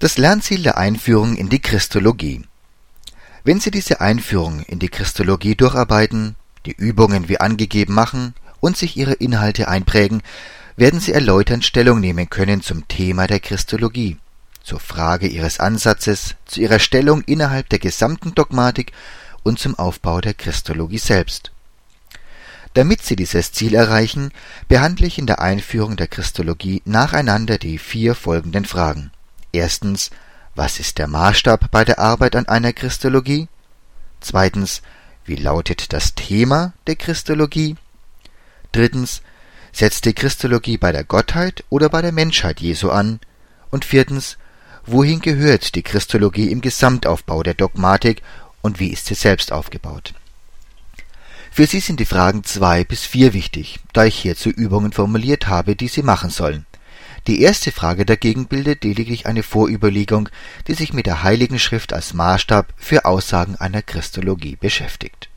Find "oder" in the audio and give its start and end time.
41.70-41.88